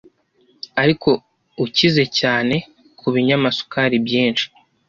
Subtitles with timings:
[0.81, 1.09] ariko
[1.65, 2.55] ukize cyane
[2.99, 4.45] ku binyamasukari byinshi